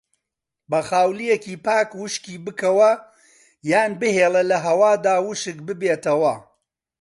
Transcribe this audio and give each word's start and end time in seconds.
بە 0.69 0.79
خاولیەکی 0.89 1.61
پاک 1.65 1.89
وشکی 2.01 2.35
بکەوە 2.45 2.91
یان 3.71 3.91
بهێڵە 3.99 4.41
لەهەوادا 4.51 5.15
وشک 5.27 5.57
ببێتەوە. 5.67 6.35